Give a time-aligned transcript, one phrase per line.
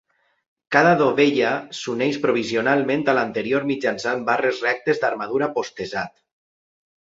[0.75, 6.19] Cada dovella s'uneix provisionalment a l'anterior mitjançant barres rectes d'armadura posttesat.